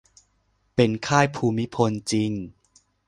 [0.75, 2.31] เป็น "ค่ายภูมิพล" จริง